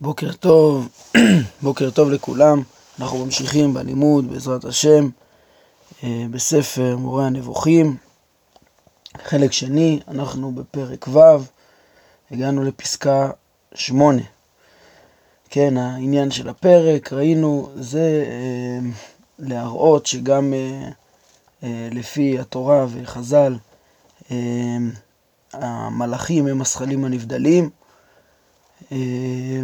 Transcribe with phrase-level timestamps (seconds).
[0.00, 0.88] בוקר טוב,
[1.62, 2.62] בוקר טוב לכולם.
[3.00, 5.08] אנחנו ממשיכים בלימוד בעזרת השם
[6.04, 7.96] אה, בספר מורה הנבוכים,
[9.24, 11.18] חלק שני, אנחנו בפרק ו',
[12.30, 13.30] הגענו לפסקה
[13.74, 14.22] שמונה.
[15.50, 18.90] כן, העניין של הפרק, ראינו, זה אה,
[19.38, 20.88] להראות שגם אה,
[21.90, 23.56] לפי התורה וחז"ל,
[25.52, 27.70] המלאכים הם השכלים הנבדלים.
[28.92, 29.60] אה,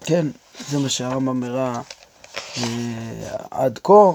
[0.00, 0.26] כן,
[0.68, 1.80] זה מה שהרמב"ם הראה
[2.58, 2.62] אה,
[3.50, 4.12] עד כה.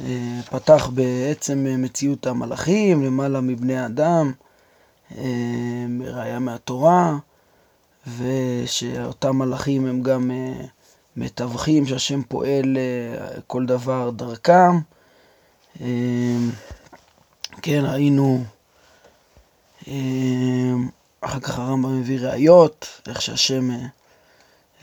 [0.00, 4.32] אה, פתח בעצם מציאות המלאכים, למעלה מבני אדם,
[6.00, 7.16] ראיה מהתורה,
[8.18, 10.30] ושאותם מלאכים הם גם
[11.16, 12.76] מתווכים שהשם פועל
[13.46, 14.78] כל דבר דרכם.
[17.62, 18.44] כן, ראינו
[21.24, 23.76] אחר כך הרמב"ם מביא ראיות, איך שהשם, אה,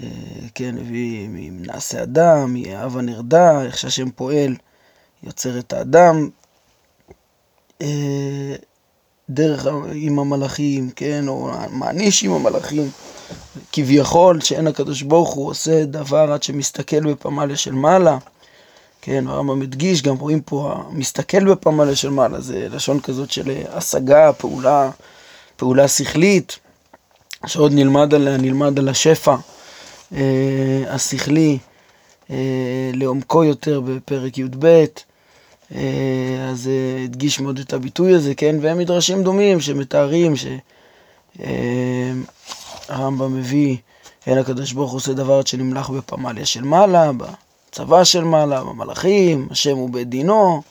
[0.04, 0.08] אה,
[0.56, 4.56] כן, הביא מנעשה אדם, מאהבה נרדה, איך שהשם פועל,
[5.24, 6.30] יוצר את האדם
[7.82, 8.56] אה,
[9.30, 12.90] דרך עם המלאכים, כן, או מעניש עם המלאכים,
[13.72, 18.18] כביכול שאין הקדוש ברוך הוא עושה דבר עד שמסתכל בפמליה של מעלה.
[19.02, 24.34] כן, הרמב"ם הדגיש, גם רואים פה, מסתכל בפמליה של מעלה, זה לשון כזאת של השגה,
[24.34, 24.92] פעולה
[25.62, 26.60] פעולה שכלית,
[27.46, 29.36] שעוד נלמד עליה, נלמד על השפע
[30.14, 31.58] אה, השכלי
[32.30, 32.36] אה,
[32.94, 34.86] לעומקו יותר בפרק י"ב, אה,
[36.52, 38.56] אז אה, הדגיש מאוד את הביטוי הזה, כן?
[38.62, 40.34] והם מדרשים דומים שמתארים
[42.90, 43.78] שהרמב"ם אה, מביא,
[44.28, 49.48] אין הקדוש ברוך הוא עושה דבר עד שנמלך בפמליה של מעלה, בצבא של מעלה, במלאכים,
[49.52, 50.62] השם הוא בית דינו,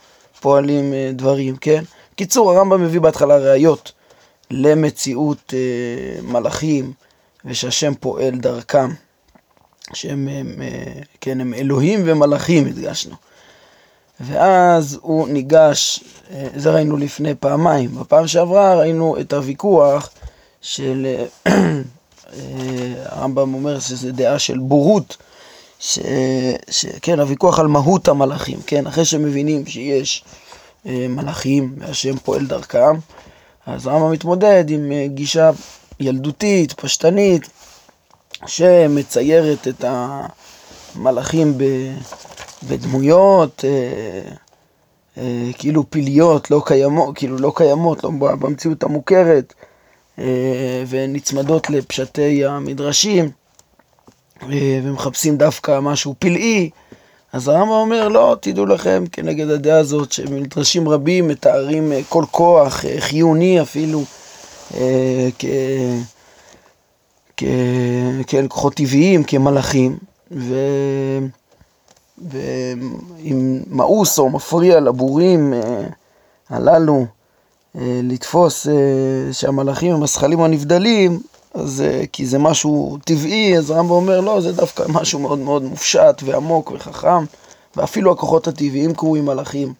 [0.40, 1.84] פועלים אה, דברים, כן?
[2.14, 3.92] קיצור, הרמב"ם מביא בהתחלה ראיות.
[4.50, 6.92] למציאות אה, מלאכים
[7.44, 8.90] ושהשם פועל דרכם,
[9.94, 13.14] שהם הם, אה, כן, הם אלוהים ומלאכים, הדגשנו.
[14.20, 20.10] ואז הוא ניגש, אה, זה ראינו לפני פעמיים, בפעם שעברה ראינו את הוויכוח
[20.60, 21.06] של,
[23.04, 25.16] הרמב"ם אומר שזה דעה של בורות,
[25.78, 25.98] ש,
[26.70, 30.24] ש, כן, הוויכוח על מהות המלאכים, כן, אחרי שמבינים שיש
[30.84, 32.96] מלאכים והשם פועל דרכם,
[33.74, 35.50] אז רמב"ם מתמודד עם אה, גישה
[36.00, 37.48] ילדותית, פשטנית,
[38.46, 39.84] שמציירת את
[40.96, 41.58] המלאכים
[42.68, 44.32] בדמויות אה,
[45.18, 49.54] אה, כאילו פיליות, לא קיימות, כאילו לא קיימות, לא במציאות המוכרת,
[50.88, 53.30] ונצמדות לפשטי המדרשים,
[54.48, 56.70] ומחפשים דווקא משהו פלאי.
[57.32, 62.84] אז הרמב"ם אומר, לא, תדעו לכם, כנגד הדעה הזאת, שמדרשים רבים מתארים אה, כל כוח
[62.84, 64.02] אה, חיוני אפילו
[64.74, 65.44] אה, כ...
[67.36, 67.44] כ...
[68.26, 69.98] כאל כוחות טבעיים, כמלאכים,
[70.32, 70.54] ו...
[72.30, 75.54] ואם מאוס או מפריע לבורים
[76.50, 77.06] הללו
[77.74, 78.66] לתפוס
[79.32, 81.20] שהמלאכים הם הזכלים הנבדלים,
[81.54, 86.22] אז כי זה משהו טבעי, אז רמב"ם אומר, לא, זה דווקא משהו מאוד מאוד מופשט
[86.24, 87.24] ועמוק וחכם,
[87.76, 89.74] ואפילו הכוחות הטבעיים קרויים מלאכים.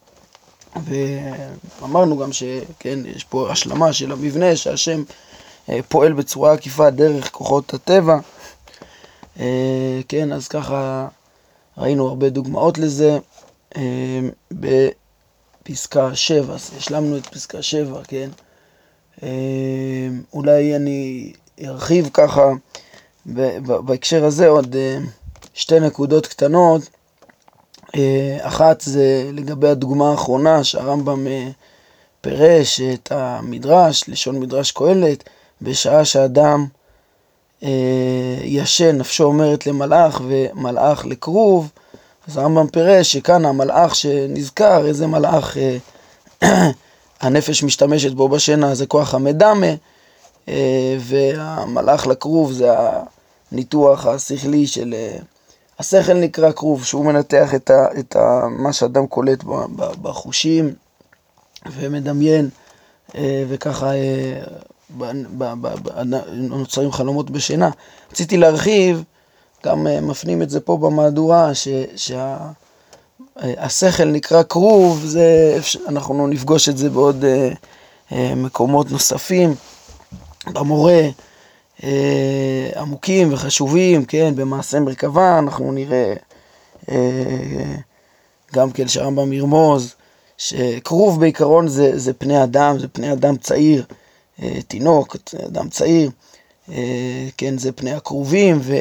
[0.77, 5.03] ואמרנו גם שכן, יש פה השלמה של המבנה, שהשם
[5.69, 8.19] אה, פועל בצורה עקיפה דרך כוחות הטבע.
[9.41, 11.09] אה, כן, אז ככה
[11.79, 13.19] ראינו הרבה דוגמאות לזה.
[13.77, 14.21] אה,
[14.53, 18.31] בפסקה 7, אז השלמנו את פסקה 7, כן?
[20.33, 21.33] אולי אני
[21.67, 22.53] ארחיב ככה
[23.85, 24.99] בהקשר הזה עוד אה,
[25.55, 26.83] שתי נקודות קטנות.
[27.97, 31.49] אה, אחת זה לגבי הדוגמה האחרונה שהרמב"ם אה,
[32.21, 35.29] פירש את המדרש, לשון מדרש קהלת,
[35.63, 36.67] בשעה שאדם
[38.43, 41.71] ישן, נפשו אומרת למלאך ומלאך לכרוב,
[42.29, 45.57] אז הרמב"ם פירש שכאן המלאך שנזכר, איזה מלאך
[47.21, 49.67] הנפש משתמשת בו בשינה, זה כוח המדמה,
[51.01, 52.69] והמלאך לכרוב זה
[53.53, 54.95] הניתוח השכלי של...
[54.95, 55.17] אה,
[55.79, 59.45] השכל נקרא כרוב, שהוא מנתח את, ה, את ה, מה שאדם קולט
[60.03, 60.75] בחושים
[61.73, 62.49] ומדמיין,
[63.15, 63.91] אה, וככה
[66.33, 67.71] נוצרים חלומות בשינה.
[68.13, 69.03] רציתי להרחיב,
[69.67, 71.51] גם מפנים את זה פה במהדורה,
[71.97, 75.59] שהשכל נקרא כרוב, זה,
[75.89, 77.25] אנחנו נפגוש את זה בעוד
[78.37, 79.55] מקומות נוספים.
[80.47, 81.09] המורה
[81.85, 86.15] אה, עמוקים וחשובים, כן, במעשה מרכבה, אנחנו נראה
[86.91, 87.75] אה,
[88.55, 89.95] גם כן שהרמב"ם ירמוז,
[90.39, 93.85] שכרוב בעיקרון זה, זה פני אדם, זה פני אדם צעיר,
[94.43, 95.17] אה, תינוק,
[95.47, 96.11] אדם צעיר,
[97.37, 98.77] כן, זה פני הכרובים, ו,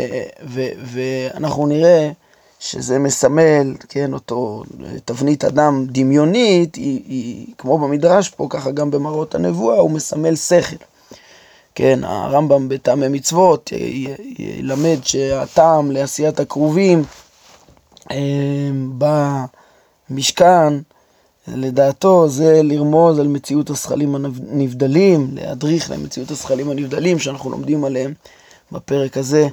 [0.48, 2.12] ו, ואנחנו נראה
[2.60, 4.64] שזה מסמל, כן, אותו
[5.06, 10.76] תבנית אדם דמיונית, היא, היא כמו במדרש פה, ככה גם במראות הנבואה, הוא מסמל שכל.
[11.80, 13.72] כן, הרמב"ם בטעמי מצוות
[14.40, 17.04] ילמד שהטעם לעשיית הכרובים
[20.10, 20.74] במשכן,
[21.48, 28.14] לדעתו זה לרמוז על מציאות השכלים הנבדלים, להדריך למציאות השכלים הנבדלים שאנחנו לומדים עליהם
[28.72, 29.48] בפרק הזה,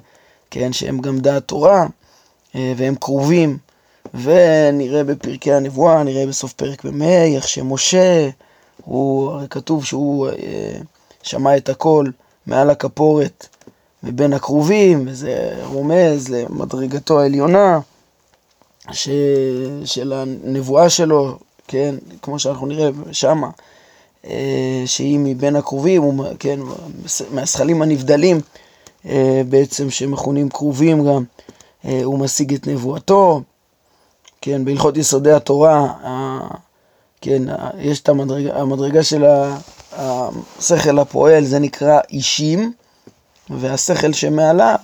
[0.51, 1.87] כן, שהם גם דעת תורה
[2.55, 3.59] והם קרובים.
[4.15, 8.29] ונראה בפרקי הנבואה, נראה בסוף פרק מ"ה, איך שמשה,
[8.85, 10.29] הוא, הרי כתוב שהוא
[11.27, 12.07] שמע את הכל
[12.47, 13.47] מעל הכפורת
[14.03, 17.81] מבין הכרובים, וזה רומז למדרגתו העליונה
[18.93, 19.09] ש...
[19.85, 21.39] של הנבואה שלו,
[21.69, 23.51] כן, כמו שאנחנו נראה שמה,
[24.27, 26.61] אה, שהיא מבין הכרובים, כן,
[27.31, 28.41] מהשכלים הנבדלים
[29.07, 31.25] אה, בעצם שמכונים כרובים גם,
[31.85, 33.43] אה, הוא משיג את נבואתו,
[34.41, 35.93] כן, בהלכות יסודי התורה,
[37.21, 37.43] כן,
[37.79, 39.25] יש את המדרגה, המדרגה של
[39.97, 42.73] השכל הפועל, זה נקרא אישים,
[43.51, 44.79] והשכל שמעליו,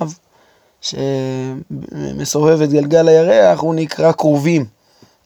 [0.81, 4.67] שמסובב את גלגל הירח, הוא נקרא כרובים,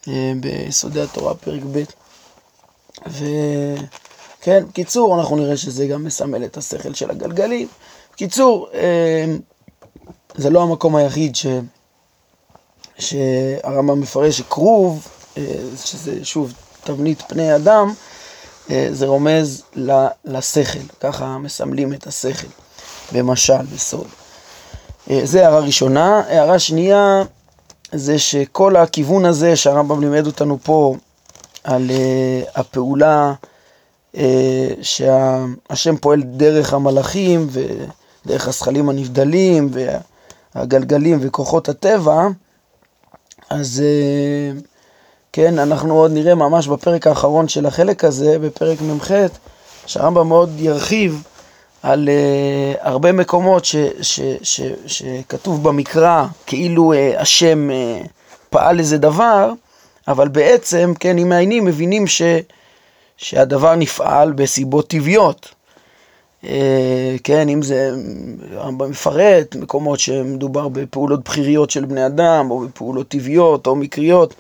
[0.09, 1.83] אה, ביסודי התורה, פרק ב'.
[3.07, 7.69] וכן, בקיצור, אנחנו נראה שזה גם מסמל את השכל של הגלגלים.
[8.13, 9.25] בקיצור, אה,
[10.35, 11.47] זה לא המקום היחיד ש...
[12.99, 15.43] שהרמב"ם מפרש שכרוב, אה,
[15.85, 16.53] שזה שוב
[16.85, 17.95] תבנית פני אדם,
[18.69, 19.63] זה רומז
[20.25, 22.47] לשכל, ככה מסמלים את השכל,
[23.13, 24.07] במשל, בסוד.
[25.25, 26.23] זה הערה ראשונה.
[26.29, 27.23] הערה שנייה,
[27.93, 30.95] זה שכל הכיוון הזה שהרמב"ם לימד אותנו פה
[31.65, 33.33] על uh, הפעולה
[34.83, 39.71] שהשם פועל דרך המלאכים ודרך הזכלים הנבדלים
[40.55, 42.29] והגלגלים וכוחות הטבע,
[43.51, 44.61] אז uh,
[45.37, 49.11] כן, אנחנו עוד נראה ממש בפרק האחרון של החלק הזה, בפרק מ"ח,
[49.87, 51.23] שהרמב"ם מאוד ירחיב
[51.83, 58.07] על uh, הרבה מקומות ש, ש, ש, שכתוב במקרא כאילו uh, השם uh,
[58.51, 59.53] פעל איזה דבר,
[60.09, 62.23] אבל בעצם, כן, אם מעיינים, מבינים ש,
[63.17, 65.49] שהדבר נפעל בסיבות טבעיות.
[66.45, 66.47] Uh,
[67.25, 67.95] כן, אם זה,
[68.57, 74.35] הרמב"ם מפרט מקומות שמדובר בפעולות בכיריות של בני אדם, או בפעולות טבעיות או מקריות,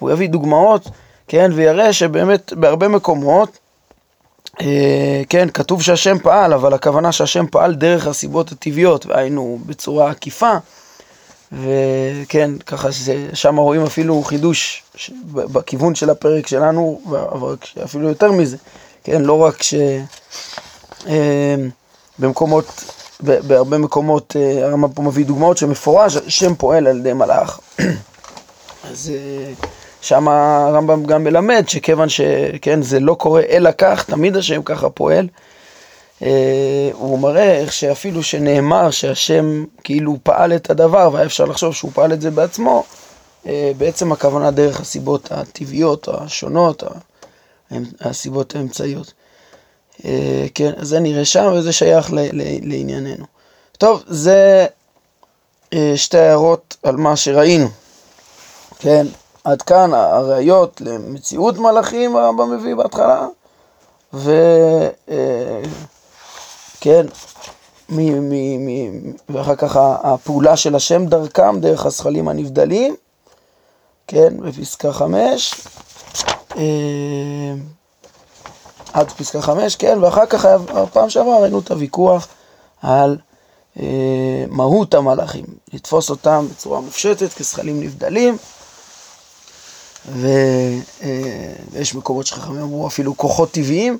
[0.00, 0.88] הוא יביא דוגמאות,
[1.28, 3.58] כן, ויראה שבאמת בהרבה מקומות
[4.60, 10.52] אה, כן, כתוב שהשם פעל, אבל הכוונה שהשם פעל דרך הסיבות הטבעיות, והיינו בצורה עקיפה,
[11.52, 14.82] וכן, ככה ששם רואים אפילו חידוש
[15.32, 17.00] בכיוון של הפרק שלנו,
[17.32, 18.56] אבל אפילו יותר מזה,
[19.04, 19.74] כן, לא רק ש...
[21.06, 21.54] אה,
[22.18, 22.84] במקומות,
[23.20, 27.60] בהרבה מקומות, אה, הרמב"ם פה מביא דוגמאות שמפורש, השם פועל על ידי מלאך.
[28.90, 29.12] אז
[30.00, 35.28] שם הרמב"ם גם מלמד שכיוון שכן, זה לא קורה אלא כך, תמיד השם ככה פועל.
[36.22, 41.90] אה, הוא מראה איך שאפילו שנאמר שהשם כאילו פעל את הדבר והיה אפשר לחשוב שהוא
[41.94, 42.84] פעל את זה בעצמו,
[43.46, 46.82] אה, בעצם הכוונה דרך הסיבות הטבעיות, השונות,
[48.00, 49.12] הסיבות האמצעיות.
[50.04, 52.08] אה, כן, זה נראה שם וזה שייך
[52.62, 53.24] לענייננו.
[53.78, 54.66] טוב, זה
[55.96, 57.68] שתי הערות על מה שראינו.
[58.78, 59.06] כן,
[59.44, 63.26] עד כאן הראיות למציאות מלאכים הרמב"ם מביא בהתחלה,
[64.12, 64.26] וכן,
[69.28, 72.96] ואחר כך הפעולה של השם דרכם, דרך הזכלים הנבדלים,
[74.06, 75.54] כן, בפסקה חמש,
[76.56, 77.54] אה,
[78.92, 82.28] עד פסקה חמש, כן, ואחר כך הפעם שעברה ראינו את הוויכוח
[82.82, 83.16] על
[83.80, 88.36] אה, מהות המלאכים, לתפוס אותם בצורה מופשטת כזכלים נבדלים.
[90.08, 93.98] ויש מקומות שחכמים אמרו אפילו כוחות טבעיים,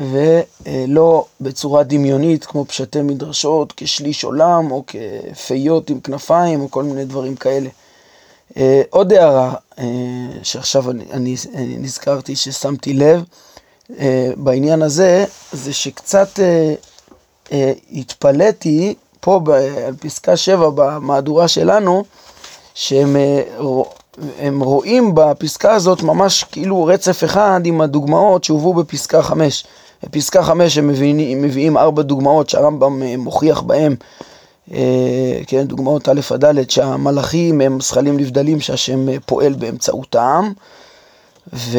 [0.00, 7.04] ולא בצורה דמיונית כמו פשטי מדרשות, כשליש עולם, או כפיות עם כנפיים, או כל מיני
[7.04, 7.68] דברים כאלה.
[8.56, 9.84] אה, עוד הערה אה,
[10.42, 13.24] שעכשיו אני, אני, נזכרתי ששמתי לב
[13.98, 16.38] אה, בעניין הזה, זה שקצת
[17.92, 19.40] התפלאתי פה
[19.86, 22.04] על פסקה 7 במהדורה שלנו,
[22.74, 23.16] שהם
[24.38, 29.64] הם רואים בפסקה הזאת ממש כאילו רצף אחד עם הדוגמאות שהובאו בפסקה 5.
[30.02, 33.96] בפסקה 5 הם מביאים, מביאים ארבע דוגמאות שהרמב"ם אה, מוכיח בהם,
[34.72, 40.52] אה, כן, דוגמאות א' עד ד', שהמלאכים הם זכלים נבדלים שהשם אה, פועל באמצעותם,
[41.52, 41.78] ו...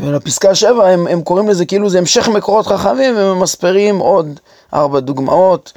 [0.00, 4.40] ולפסקה שבע הם, הם קוראים לזה כאילו זה המשך מקורות חכמים וממספרים עוד
[4.74, 5.72] ארבע דוגמאות,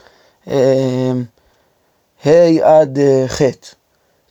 [0.47, 1.11] אה,
[2.25, 3.41] ה' עד אה, ח'.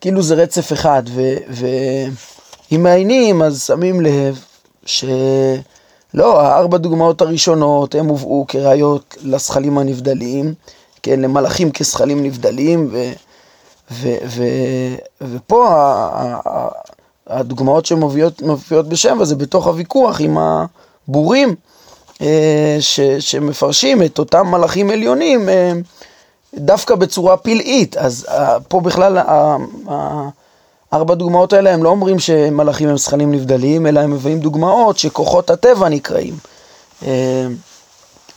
[0.03, 1.03] כאילו זה רצף אחד,
[1.49, 4.45] ואם מעיינים אז שמים לב
[4.87, 10.55] שלא, הארבע דוגמאות הראשונות הם הובאו כראיות לזכלים הנבדלים,
[11.03, 13.13] כן, למלאכים כזכלים נבדלים, ו,
[13.91, 14.45] ו, ו,
[15.21, 15.69] ופה
[17.27, 21.55] הדוגמאות שמופיעות בשבע זה בתוך הוויכוח עם הבורים
[22.23, 25.73] אה, ש, שמפרשים את אותם מלאכים עליונים אה,
[26.55, 27.97] דווקא בצורה פלאית.
[27.97, 29.19] אז אה, פה בכלל
[30.93, 35.51] ארבע דוגמאות האלה הם לא אומרים שמלאכים הם זכנים נבדלים, אלא הם מביאים דוגמאות שכוחות
[35.51, 36.35] הטבע נקראים,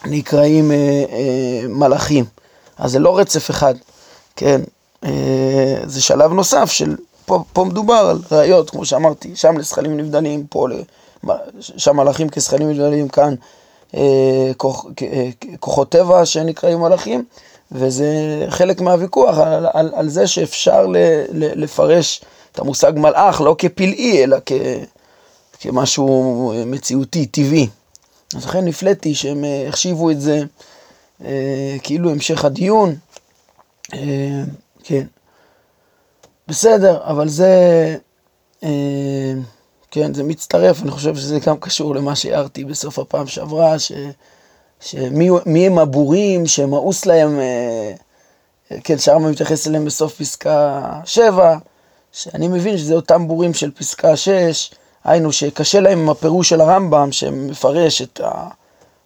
[0.05, 0.71] נקראים
[1.69, 2.25] מלאכים.
[2.77, 3.73] אז זה לא רצף אחד,
[4.35, 4.61] כן?
[5.85, 6.95] זה שלב נוסף של
[7.25, 10.67] פה, פה מדובר על ראיות, כמו שאמרתי, שם לזכלים נבדלים, פה,
[11.57, 13.35] שם מלאכים כזכלים נבדלים, כאן
[13.95, 15.29] אה, כוח, אה,
[15.59, 17.23] כוחות טבע שנקראים מלאכים,
[17.71, 18.05] וזה
[18.49, 20.97] חלק מהוויכוח על, על, על זה שאפשר ל,
[21.31, 24.51] ל, לפרש את המושג מלאך לא כפלאי, אלא כ,
[25.59, 27.67] כמשהו מציאותי, טבעי.
[28.35, 30.43] אז לכן נפלאתי שהם אה, החשיבו את זה
[31.25, 32.95] אה, כאילו המשך הדיון.
[33.93, 34.43] אה,
[34.83, 35.05] כן.
[36.47, 37.97] בסדר, אבל זה,
[38.63, 39.33] אה,
[39.91, 43.91] כן, זה מצטרף, אני חושב שזה גם קשור למה שהערתי בסוף הפעם שעברה, ש,
[44.79, 47.93] שמי הם הבורים שמאוס להם, אה,
[48.83, 51.57] כן, שהרמב"ם מתייחס אליהם בסוף פסקה 7,
[52.11, 54.71] שאני מבין שזה אותם בורים של פסקה 6,
[55.03, 58.21] היינו שקשה להם עם הפירוש של הרמב"ם, שמפרש את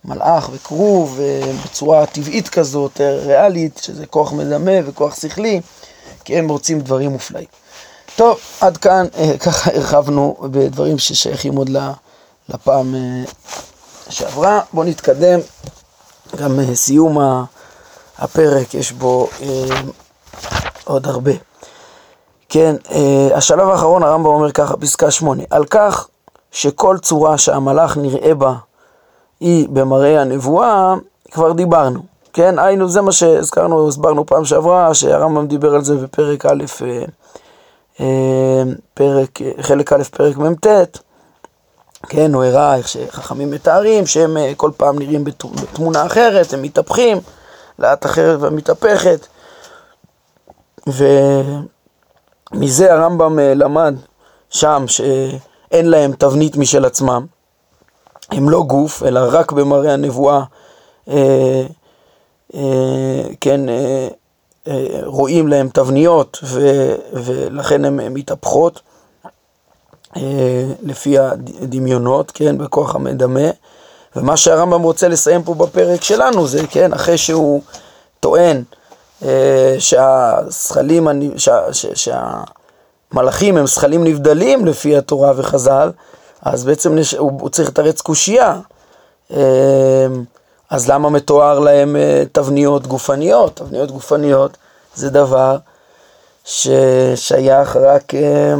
[0.06, 5.62] המלאך וכרוב אה, בצורה טבעית כזאת, ריאלית, שזה כוח מדמה וכוח שכלי.
[6.30, 7.48] כי הם רוצים דברים מופלאים.
[8.16, 11.70] טוב, עד כאן אה, ככה הרחבנו בדברים ששייכים עוד
[12.50, 13.24] לפעם אה,
[14.10, 14.62] שעברה.
[14.74, 15.40] בואו נתקדם,
[16.36, 17.18] גם אה, סיום
[18.18, 19.30] הפרק יש בו
[20.84, 21.32] עוד הרבה.
[22.50, 22.76] כן,
[23.34, 26.08] השלב האחרון הרמב"ם אומר ככה, פסקה שמונה, על כך
[26.52, 28.54] שכל צורה שהמלאך נראה בה
[29.40, 30.96] היא במראה הנבואה,
[31.32, 32.00] כבר דיברנו.
[32.34, 37.04] כן, היינו, זה מה שהזכרנו, הסברנו פעם שעברה, שהרמב"ם דיבר על זה בפרק א', אה,
[38.00, 38.64] אה,
[38.94, 40.68] פרק, חלק א', פרק מ"ט,
[42.08, 47.18] כן, הוא הראה איך שחכמים מתארים, שהם אה, כל פעם נראים בתמונה אחרת, הם מתהפכים,
[47.80, 49.28] לאט אחרת ומתהפכת,
[50.88, 53.96] ומזה הרמב"ם למד
[54.50, 57.26] שם שאין להם תבנית משל עצמם,
[58.32, 60.44] הם לא גוף, אלא רק במראה הנבואה.
[62.54, 64.08] אה, כן, אה,
[64.68, 68.82] אה, רואים להם תבניות ו, ולכן הן מתהפכות
[70.84, 73.50] לפי הדמיונות, כן, בכוח המדמה.
[74.16, 77.62] ומה שהרמב"ם רוצה לסיים פה בפרק שלנו זה, כן, אחרי שהוא
[78.20, 78.64] טוען
[79.80, 85.92] שהזכלים, שה, שהמלאכים הם זכלים נבדלים לפי התורה וחז"ל,
[86.42, 88.60] אז בעצם הוא צריך לתרץ קושייה.
[90.70, 93.56] אז למה מתואר להם אה, תבניות גופניות?
[93.56, 94.58] תבניות גופניות
[94.96, 95.58] זה דבר
[96.46, 98.54] ששייך רק אה,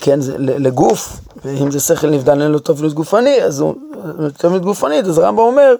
[0.00, 3.74] כן, לגוף, ואם זה שכל נבדל אין לו תבנית גופני, אז הוא,
[4.36, 5.74] תבנית גופנית, אז הרמב"ם אומר,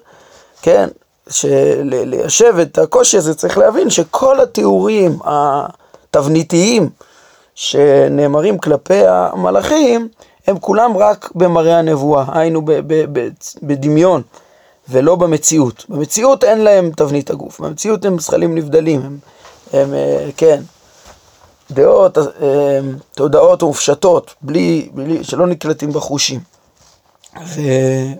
[0.63, 0.89] כן,
[1.31, 6.91] שליישב את הקושי הזה צריך להבין שכל התיאורים התבניתיים
[7.55, 10.09] שנאמרים כלפי המלאכים,
[10.47, 12.63] הם כולם רק במראה הנבואה, היינו
[13.63, 14.23] בדמיון.
[14.89, 15.85] ולא במציאות.
[15.89, 19.19] במציאות אין להם תבנית הגוף, במציאות הם זכלים נבדלים, הם,
[19.73, 20.61] הם אה, כן,
[21.73, 22.25] דעות, אה,
[23.15, 26.41] תודעות מופשטות, בלי, בלי, שלא נקלטים בחושים.
[27.47, 27.61] ו,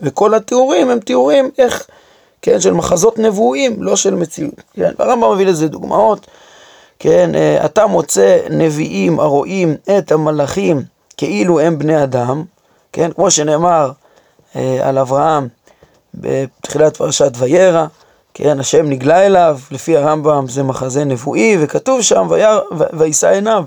[0.03, 1.87] וכל התיאורים הם תיאורים איך,
[2.43, 4.55] כן, של מחזות נבואים, לא של מציאות.
[4.75, 6.27] כן, הרמב"ם מביא לזה דוגמאות,
[6.99, 10.83] כן, אה, אתה מוצא נביאים הרואים את המלאכים
[11.17, 12.45] כאילו הם בני אדם,
[12.93, 13.91] כן, כמו שנאמר
[14.55, 15.49] על אברהם,
[16.15, 17.87] בתחילת פרשת וירא,
[18.35, 22.29] כן, השם נגלה אליו, לפי הרמב"ם זה מחזה נבואי, וכתוב שם,
[22.93, 23.65] וישא עיניו.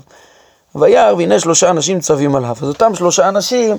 [0.74, 2.56] וירא, והנה שלושה אנשים צווים עליו.
[2.62, 3.76] אז אותם שלושה אנשים,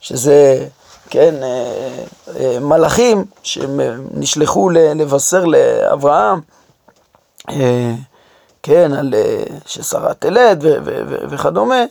[0.00, 0.66] שזה,
[1.10, 2.04] כן, אה,
[2.36, 6.40] אה, מלאכים, שנשלחו לבשר לאברהם,
[7.50, 7.92] אה,
[8.62, 9.14] כן, על
[9.66, 10.64] ששרה תלד
[11.30, 11.84] וכדומה,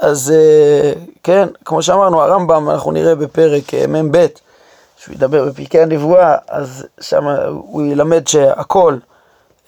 [0.00, 0.32] אז
[1.22, 4.26] כן, כמו שאמרנו, הרמב"ם, אנחנו נראה בפרק מ"ב,
[5.04, 8.96] כשהוא ידבר בפרקי הנבואה, אז שם הוא ילמד שהכל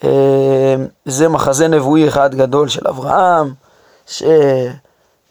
[0.03, 0.75] אה,
[1.05, 3.53] זה מחזה נבואי אחד גדול של אברהם,
[4.07, 4.71] שכן,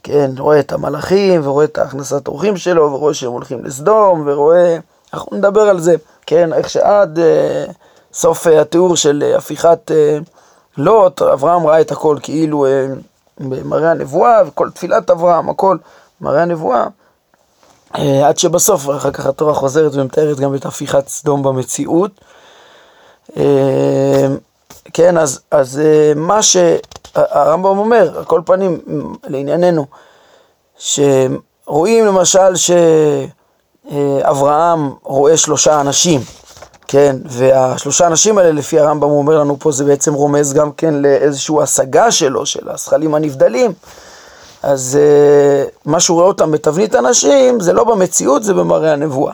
[0.02, 4.78] כן, רואה את המלאכים, ורואה את הכנסת אורחים שלו, ורואה שהם הולכים לסדום, ורואה,
[5.14, 5.94] אנחנו נדבר על זה,
[6.26, 7.64] כן, איך שעד אה,
[8.12, 10.18] סוף אה, התיאור של אה, הפיכת אה,
[10.76, 12.86] לוט, אברהם ראה את הכל כאילו אה,
[13.40, 15.76] במראה הנבואה, וכל תפילת אברהם, הכל
[16.20, 16.86] מראה הנבואה, אה,
[18.24, 22.10] עד שבסוף, אחר כך התורה חוזרת ומתארת גם את הפיכת סדום במציאות.
[23.36, 24.26] אה,
[24.92, 28.80] כן, אז, אז אה, מה שהרמב"ם אומר, על כל פנים,
[29.26, 29.86] לענייננו,
[30.78, 32.56] שרואים למשל
[33.90, 36.20] שאברהם רואה שלושה אנשים,
[36.88, 40.94] כן, והשלושה אנשים האלה, לפי הרמב"ם, הוא אומר לנו פה, זה בעצם רומז גם כן
[40.94, 43.72] לאיזושהי השגה שלו, של הזכלים הנבדלים.
[44.66, 44.98] אז
[45.84, 49.32] מה שהוא רואה אותם בתבנית אנשים, זה לא במציאות, זה במראה הנבואה.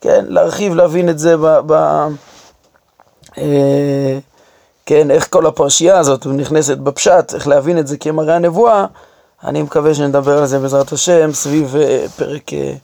[0.00, 1.58] כן, להרחיב, להבין את זה ב...
[1.66, 1.72] ב
[3.38, 4.18] אה,
[4.86, 8.86] כן, איך כל הפרשייה הזאת נכנסת בפשט, איך להבין את זה כמראה הנבואה,
[9.44, 12.74] אני מקווה שנדבר על זה בעזרת השם סביב אה, פרק אה,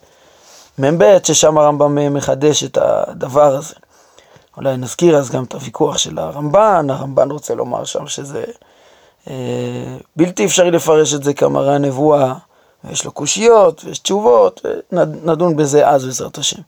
[0.78, 3.74] מ"ב, ששם הרמב"ם מחדש את הדבר הזה.
[4.56, 8.52] אולי נזכיר אז גם את הוויכוח של הרמב"ן, הרמב"ן רוצה לומר שם שזה אה,
[10.16, 12.34] בלתי אפשרי לפרש את זה כמראה הנבואה,
[12.84, 16.62] ויש לו קושיות ויש תשובות, ונדון בזה אז בעזרת השם.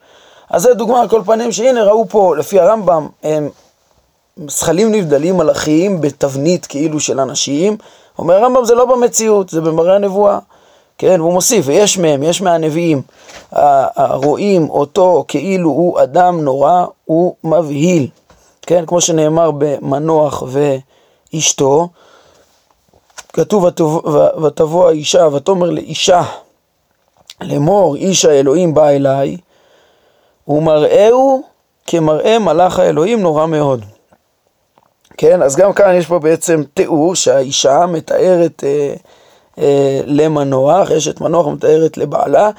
[0.51, 3.49] אז זה דוגמה על כל פנים שהנה ראו פה, לפי הרמב"ם, הם
[4.49, 7.77] זכלים נבדלים מלאכיים בתבנית כאילו של אנשים,
[8.19, 10.39] אומר הרמב"ם זה לא במציאות, זה במראה הנבואה.
[10.99, 13.03] כן, והוא מוסיף, ויש מהם, יש מהנביאים,
[13.53, 18.09] הרואים אותו כאילו הוא אדם נורא ומבהיל.
[18.63, 20.43] כן, כמו שנאמר במנוח
[21.33, 21.89] ואשתו,
[23.33, 23.65] כתוב
[24.45, 26.23] ותבוא האישה ותאמר לאישה
[27.41, 29.37] לאמור איש האלוהים בא אליי
[30.49, 31.43] ומראהו
[31.87, 33.85] כמראה מלאך האלוהים נורא מאוד.
[35.17, 38.95] כן, אז גם כאן יש פה בעצם תיאור שהאישה מתארת אה,
[39.59, 42.51] אה, למנוח, אשת מנוח מתארת לבעלה,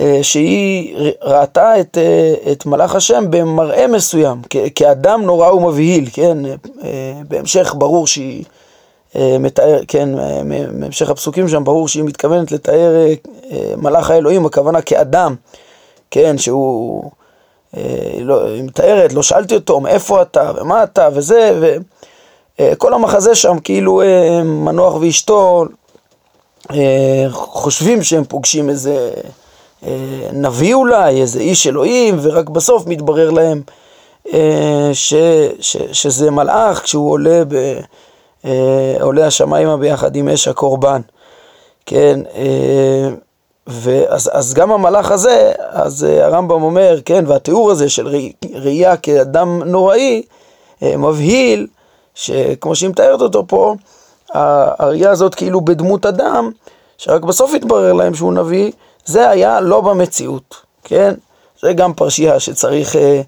[0.00, 6.38] אה, שהיא ראתה את, אה, את מלאך השם במראה מסוים, כ- כאדם נורא ומבהיל, כן,
[6.46, 6.52] אה,
[7.28, 8.59] בהמשך ברור שהיא אה,
[9.14, 13.06] מתאר, כן, אה, מהמשך הפסוקים שם ברור שהיא מתכוונת לתאר
[13.52, 15.34] אה, מלאך האלוהים, הכוונה כאדם,
[16.10, 17.10] כן, שהוא...
[18.20, 21.74] לא, היא מתארת, לא שאלתי אותו מאיפה אתה ומה אתה וזה,
[22.60, 24.02] וכל המחזה שם כאילו
[24.44, 25.64] מנוח ואשתו
[27.30, 29.10] חושבים שהם פוגשים איזה
[30.32, 33.62] נביא אולי, איזה איש אלוהים, ורק בסוף מתברר להם
[34.92, 35.14] ש,
[35.60, 37.80] ש, שזה מלאך כשהוא עולה ב...
[38.44, 41.00] אה, עולה השמיימה ביחד עם אש הקורבן,
[41.86, 43.08] כן, אה,
[43.66, 48.08] ואז אז גם המלאך הזה, אז אה, הרמב"ם אומר, כן, והתיאור הזה של
[48.54, 50.22] ראייה כאדם נוראי,
[50.82, 51.66] מבהיל,
[52.14, 53.74] שכמו שהיא מתארת אותו פה,
[54.34, 56.50] הראייה הזאת כאילו בדמות אדם,
[56.98, 58.72] שרק בסוף התברר להם שהוא נביא,
[59.04, 61.14] זה היה לא במציאות, כן?
[61.62, 63.20] זה גם פרשייה שצריך אה,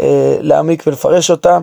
[0.00, 1.58] אה, להעמיק ולפרש אותה.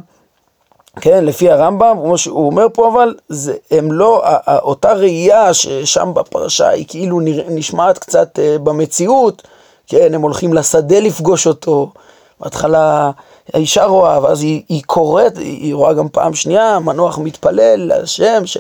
[1.00, 6.86] כן, לפי הרמב"ם, הוא אומר פה אבל, זה, הם לא, אותה ראייה ששם בפרשה היא
[6.88, 9.42] כאילו נשמעת קצת אה, במציאות,
[9.88, 11.92] כן, הם הולכים לשדה לפגוש אותו,
[12.40, 13.12] בהתחלה
[13.54, 18.58] האישה רואה, ואז היא, היא קוראת, היא רואה גם פעם שנייה, מנוח מתפלל להשם, ש...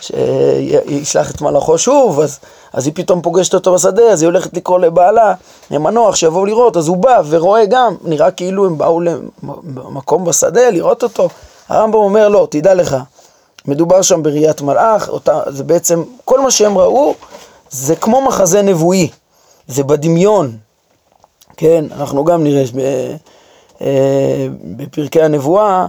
[0.00, 2.38] שישלח את מלאכו שוב, אז,
[2.72, 5.34] אז היא פתאום פוגשת אותו בשדה, אז היא הולכת לקרוא לבעלה,
[5.70, 11.02] מנוח שיבואו לראות, אז הוא בא ורואה גם, נראה כאילו הם באו למקום בשדה לראות
[11.02, 11.28] אותו.
[11.68, 12.96] הרמב"ם אומר לא, תדע לך,
[13.64, 17.14] מדובר שם בראיית מלאך, אותה, זה בעצם, כל מה שהם ראו
[17.70, 19.08] זה כמו מחזה נבואי,
[19.68, 20.56] זה בדמיון,
[21.56, 22.62] כן, אנחנו גם נראה
[23.80, 25.86] אה, בפרקי הנבואה,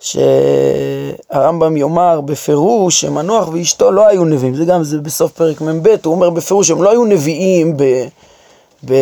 [0.00, 6.14] שהרמב"ם יאמר בפירוש שמנוח ואשתו לא היו נביאים, זה גם זה בסוף פרק מ"ב, הוא
[6.14, 8.04] אומר בפירוש שהם לא היו נביאים ב,
[8.84, 8.94] ב,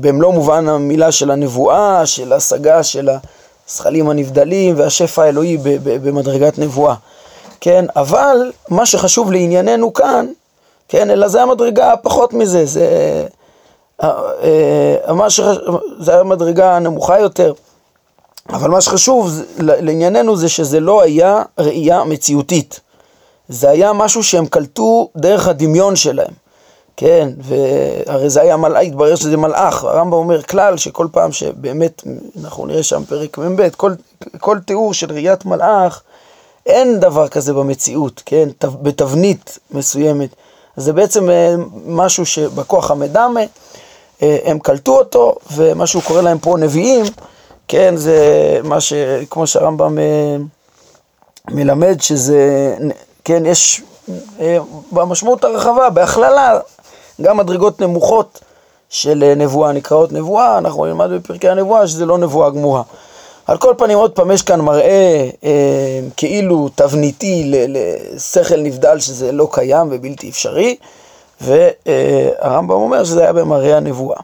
[0.00, 3.08] במלוא מובן המילה של הנבואה, של השגה של
[3.70, 6.94] הזכלים הנבדלים והשפע האלוהי במדרגת נבואה,
[7.60, 10.26] כן, אבל מה שחשוב לענייננו כאן,
[10.88, 12.86] כן, אלא זה המדרגה פחות מזה, זה,
[14.02, 14.10] אה,
[15.06, 17.52] אה, מה שחשוב, זה המדרגה הנמוכה יותר.
[18.48, 22.80] אבל מה שחשוב לענייננו זה שזה לא היה ראייה מציאותית.
[23.48, 26.39] זה היה משהו שהם קלטו דרך הדמיון שלהם.
[27.00, 29.84] כן, והרי זה היה מלאך, התברר שזה מלאך.
[29.84, 32.02] הרמב"ם אומר כלל שכל פעם שבאמת,
[32.40, 33.92] אנחנו נראה שם פרק מ"ב, כל,
[34.40, 36.02] כל תיאור של ראיית מלאך,
[36.66, 38.48] אין דבר כזה במציאות, כן,
[38.82, 40.28] בתבנית מסוימת.
[40.76, 41.54] זה בעצם אה,
[41.86, 43.40] משהו שבכוח המדמה,
[44.22, 47.04] אה, הם קלטו אותו, ומה שהוא קורא להם פה נביאים,
[47.68, 48.16] כן, זה
[48.64, 48.92] מה ש...
[49.30, 50.36] כמו שהרמב"ם אה,
[51.50, 52.76] מלמד, שזה,
[53.24, 53.82] כן, יש
[54.92, 56.58] במשמעות הרחבה, בהכללה,
[57.22, 58.40] גם מדרגות נמוכות
[58.88, 62.82] של נבואה נקראות נבואה, אנחנו נלמד בפרקי הנבואה שזה לא נבואה גמורה.
[63.46, 69.48] על כל פנים, עוד פעם, יש כאן מראה אה, כאילו תבניתי לשכל נבדל שזה לא
[69.52, 70.76] קיים ובלתי אפשרי,
[71.40, 74.20] והרמב"ם אומר שזה היה במראה הנבואה,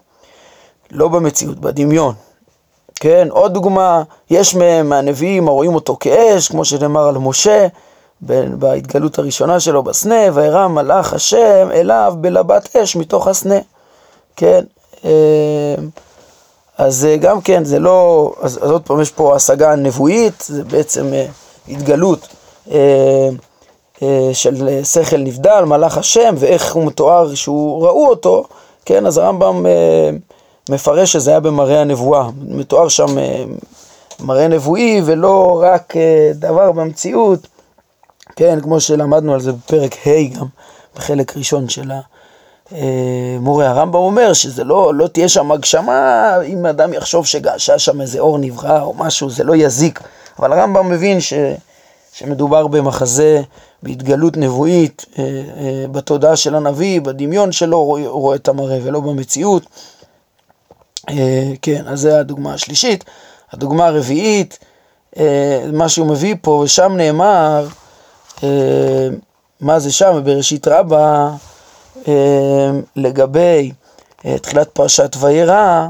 [0.90, 2.14] לא במציאות, בדמיון.
[2.94, 7.66] כן, עוד דוגמה, יש מהם מהנביאים הרואים אותו כאש, כמו שנאמר על משה,
[8.58, 13.58] בהתגלות הראשונה שלו בסנה, וירא מלאך השם אליו בלבת אש מתוך הסנה.
[14.36, 14.64] כן,
[15.04, 15.74] אה,
[16.78, 20.64] אז אה, גם כן, זה לא, אז, אז עוד פעם יש פה השגה נבואית, זה
[20.64, 21.26] בעצם אה,
[21.68, 22.28] התגלות
[22.70, 23.28] אה,
[24.32, 28.44] של שכל נבדל, מלאך השם, ואיך הוא מתואר שהוא ראו אותו,
[28.84, 29.66] כן, אז הרמב"ם
[30.70, 33.44] מפרש שזה היה במראה הנבואה, מתואר שם אה,
[34.20, 35.94] מראה נבואי ולא רק
[36.34, 37.46] דבר במציאות,
[38.36, 40.46] כן, כמו שלמדנו על זה בפרק ה' גם,
[40.96, 42.00] בחלק ראשון של ה...
[42.72, 43.36] אה,
[43.68, 48.38] הרמב"ם אומר שזה לא, לא תהיה שם הגשמה, אם אדם יחשוב שגעשה שם איזה אור
[48.38, 50.00] נברא או משהו, זה לא יזיק.
[50.38, 51.32] אבל הרמב"ם מבין ש,
[52.12, 53.42] שמדובר במחזה,
[53.82, 59.62] בהתגלות נבואית, אה, אה, בתודעה של הנביא, בדמיון שלו, הוא רואה את המראה ולא במציאות.
[61.62, 63.04] כן, אז זו הדוגמה השלישית.
[63.52, 64.58] הדוגמה הרביעית,
[65.72, 67.66] מה שהוא מביא פה, ושם נאמר,
[69.60, 71.30] מה זה שם, בראשית רבה,
[72.08, 73.72] אמ, לגבי
[74.26, 75.86] אה, תחילת פרשת וירא,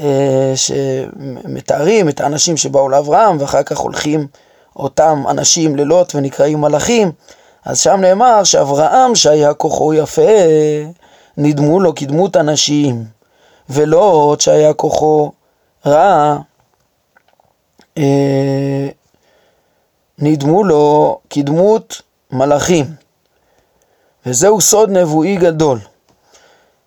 [0.00, 4.26] אה, שמתארים את האנשים שבאו לאברהם ואחר כך הולכים
[4.76, 7.12] אותם אנשים ללוט ונקראים מלאכים,
[7.64, 10.32] אז שם נאמר שאברהם שהיה כוחו יפה,
[11.36, 13.04] נדמו לו כדמות אנשים,
[13.70, 15.32] ולוט שהיה כוחו
[15.86, 16.36] רע,
[17.98, 18.88] אה,
[20.18, 22.86] נדמו לו כדמות מלאכים.
[24.26, 25.78] וזהו סוד נבואי גדול.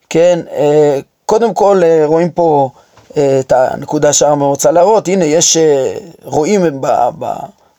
[0.10, 2.70] כן, אה, קודם כל אה, רואים פה
[3.18, 5.58] אה, את הנקודה שהרמב"ם רוצה להראות, הנה יש,
[6.24, 6.62] רואים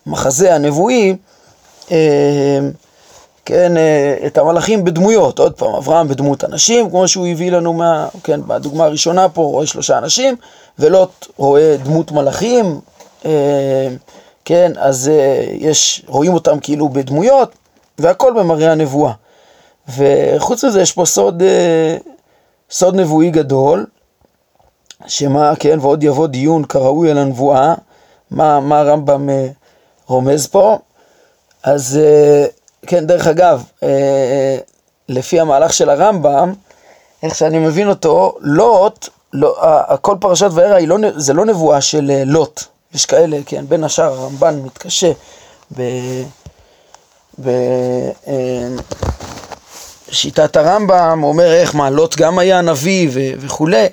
[0.06, 1.16] במחזה הנבואי,
[3.44, 3.72] כן,
[4.26, 8.84] את המלאכים בדמויות, עוד פעם, אברהם בדמות אנשים, כמו שהוא הביא לנו, מה, כן, בדוגמה
[8.84, 10.36] הראשונה פה רואה שלושה אנשים,
[10.78, 12.80] ולוט רואה דמות מלאכים,
[14.46, 15.10] כן, אז
[15.52, 17.54] יש, רואים אותם כאילו בדמויות,
[17.98, 19.12] והכל במראה הנבואה.
[19.88, 21.96] וחוץ מזה יש פה סוד, אה,
[22.70, 23.86] סוד נבואי גדול,
[25.06, 27.74] שמה, כן, ועוד יבוא דיון כראוי על הנבואה,
[28.30, 29.48] מה, מה הרמב"ם אה,
[30.06, 30.78] רומז פה.
[31.62, 32.46] אז אה,
[32.86, 33.64] כן, דרך אגב,
[35.08, 36.52] לפי המהלך של הרמב"ם,
[37.22, 39.56] איך שאני מבין אותו, לוט, לא,
[40.00, 42.75] כל פרשת וערה לא, זה לא נבואה של לוט.
[42.96, 45.12] יש כאלה, כן, בין השאר הרמב"ן מתקשה
[45.76, 45.82] ב...
[47.44, 47.50] ב
[50.10, 53.86] שיטת הרמב"ם אומר איך מה, לוט גם היה נביא ו- וכולי.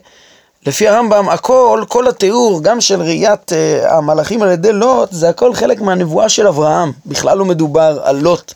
[0.66, 5.54] לפי הרמב"ם הכל, כל התיאור, גם של ראיית uh, המלאכים על ידי לוט, זה הכל
[5.54, 6.92] חלק מהנבואה של אברהם.
[7.06, 8.54] בכלל לא מדובר על לוט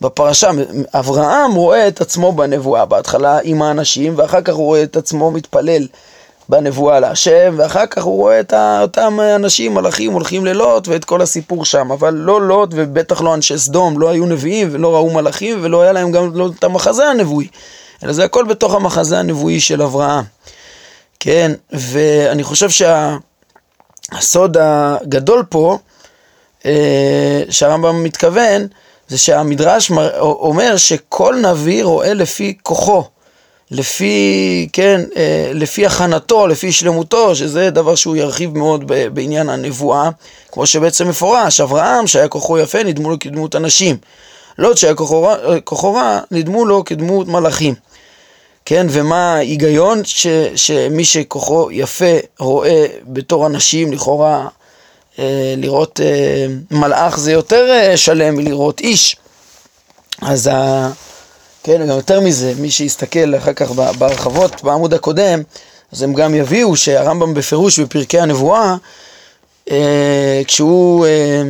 [0.00, 0.50] בפרשה.
[0.94, 5.86] אברהם רואה את עצמו בנבואה, בהתחלה עם האנשים, ואחר כך הוא רואה את עצמו מתפלל
[6.48, 11.64] בנבואה להשם, ואחר כך הוא רואה את אותם אנשים, מלאכים, הולכים ללוט, ואת כל הסיפור
[11.64, 11.92] שם.
[11.92, 15.92] אבל לא לוט, ובטח לא אנשי סדום, לא היו נביאים, ולא ראו מלאכים, ולא היה
[15.92, 17.48] להם גם לא את המחזה הנבואי.
[18.04, 20.24] אלא זה הכל בתוך המחזה הנבואי של אברהם.
[21.20, 22.68] כן, ואני חושב
[24.12, 25.78] שהסוד הגדול פה,
[26.66, 28.66] אה, שהרמב"ם מתכוון,
[29.08, 33.04] זה שהמדרש אומר שכל נביא רואה לפי כוחו.
[33.70, 40.10] לפי, כן, אה, לפי הכנתו, לפי שלמותו, שזה דבר שהוא ירחיב מאוד בעניין הנבואה,
[40.52, 43.96] כמו שבעצם מפורש, אברהם שהיה כוחו יפה נדמו לו כדמות אנשים,
[44.58, 44.94] לוט שהיה
[45.64, 47.74] כוחו רע נדמו לו כדמות מלאכים.
[48.64, 50.26] כן, ומה ההיגיון ש,
[50.56, 54.48] שמי שכוחו יפה רואה בתור אנשים, לכאורה
[55.18, 59.16] אה, לראות אה, מלאך זה יותר אה, שלם מלראות איש.
[60.22, 60.90] אז ה...
[61.66, 65.42] כן, גם יותר מזה, מי שיסתכל אחר כך בהרחבות בעמוד הקודם,
[65.92, 68.76] אז הם גם יביאו שהרמב"ם בפירוש בפרקי הנבואה,
[69.70, 71.42] אה, כשהוא אה,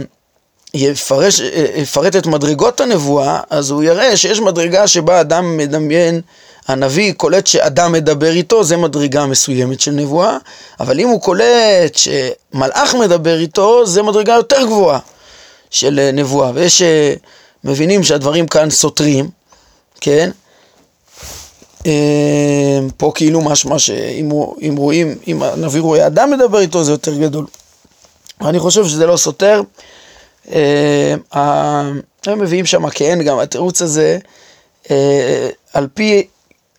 [0.75, 6.21] יפרש, אה, יפרט את מדרגות הנבואה, אז הוא יראה שיש מדרגה שבה אדם מדמיין,
[6.69, 10.37] הנביא קולט שאדם מדבר איתו, זה מדרגה מסוימת של נבואה,
[10.81, 14.99] אבל אם הוא קולט שמלאך מדבר איתו, זה מדרגה יותר גבוהה
[15.71, 16.51] של נבואה.
[16.55, 16.83] ויש
[17.65, 19.31] מבינים שהדברים כאן סותרים,
[20.01, 20.31] כן?
[21.87, 27.47] אה, פה כאילו משמע שאם רואים, אם הנביא רואה אדם מדבר איתו זה יותר גדול.
[28.41, 29.63] אני חושב שזה לא סותר.
[30.53, 31.15] אה,
[32.27, 34.19] הם מביאים שם כן, גם התירוץ הזה,
[34.91, 36.27] אה, על פי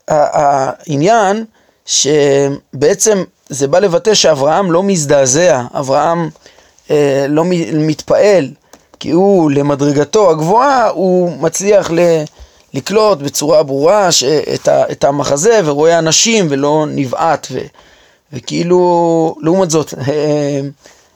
[0.07, 1.45] העניין
[1.85, 6.29] שבעצם זה בא לבטא שאברהם לא מזדעזע, אברהם
[6.91, 8.49] אה, לא מתפעל,
[8.99, 11.99] כי הוא למדרגתו הגבוהה, הוא מצליח ל...
[12.73, 14.09] לקלוט בצורה ברורה
[14.53, 17.59] את, ה, את המחזה ורואה אנשים ולא נבעט ו,
[18.33, 20.59] וכאילו לעומת זאת אה,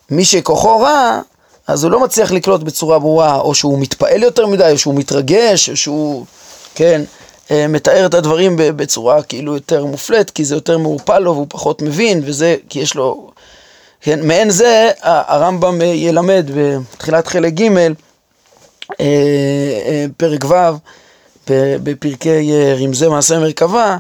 [0.10, 1.22] מי שכוחו רע
[1.68, 5.70] אז הוא לא מצליח לקלוט בצורה ברורה או שהוא מתפעל יותר מדי או שהוא מתרגש
[5.70, 6.26] או שהוא
[6.76, 7.02] כן
[7.52, 11.82] אה, מתאר את הדברים בצורה כאילו יותר מופלט כי זה יותר מעורפל לו והוא פחות
[11.82, 13.32] מבין וזה כי יש לו
[14.02, 17.68] כן מעין זה הרמב"ם ילמד בתחילת חלק ג'
[19.00, 20.56] אה, פרק ו'
[21.84, 23.98] בפרקי אה, רמזי מעשה מרכבה,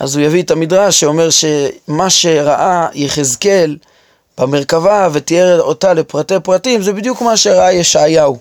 [0.00, 3.76] אז הוא יביא את המדרש שאומר שמה שראה יחזקאל
[4.38, 8.38] במרכבה ותיאר אותה לפרטי פרטים, זה בדיוק מה שראה ישעיהו.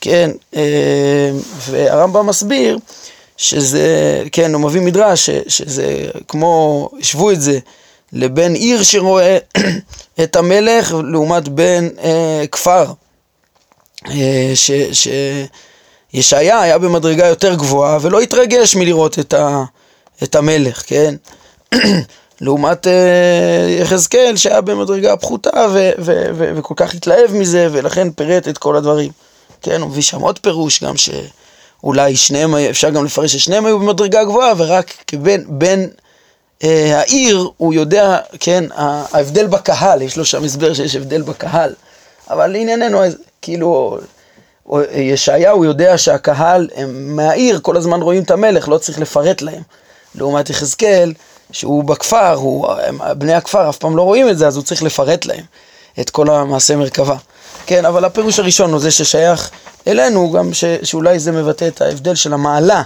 [0.00, 2.78] כן, אה, והרמב"ם מסביר
[3.36, 7.58] שזה, כן, הוא מביא מדרש, שזה כמו, השוו את זה
[8.12, 9.38] לבן עיר שרואה
[10.22, 12.92] את המלך לעומת בן אה, כפר.
[14.10, 15.08] אה, ש, ש,
[16.12, 19.64] ישעיה היה במדרגה יותר גבוהה ולא התרגש מלראות את, ה,
[20.22, 21.14] את המלך, כן?
[22.40, 22.90] לעומת uh,
[23.80, 28.76] יחזקאל שהיה במדרגה פחותה ו- ו- ו- וכל כך התלהב מזה ולכן פירט את כל
[28.76, 29.10] הדברים.
[29.62, 34.24] כן, הוא מביא שם עוד פירוש גם שאולי שניהם, אפשר גם לפרש ששניהם היו במדרגה
[34.24, 35.90] גבוהה ורק כבן בין
[36.60, 41.74] uh, העיר הוא יודע, כן, ההבדל בקהל, יש לו שם הסבר שיש הבדל בקהל.
[42.30, 43.00] אבל לענייננו,
[43.42, 43.98] כאילו,
[44.92, 49.62] ישעיהו יודע שהקהל הם מהעיר, כל הזמן רואים את המלך, לא צריך לפרט להם.
[50.14, 51.12] לעומת יחזקאל,
[51.52, 52.68] שהוא בכפר, הוא,
[53.18, 55.44] בני הכפר אף פעם לא רואים את זה, אז הוא צריך לפרט להם
[56.00, 57.16] את כל המעשה מרכבה.
[57.66, 59.50] כן, אבל הפירוש הראשון הוא זה ששייך
[59.86, 62.82] אלינו, גם ש, שאולי זה מבטא את ההבדל של המעלה,